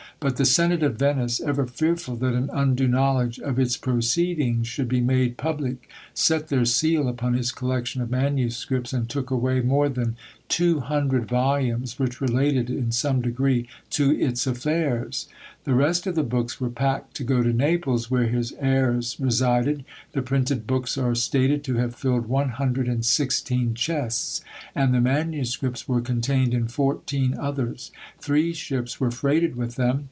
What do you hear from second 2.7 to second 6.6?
knowledge of its proceedings should be made public, set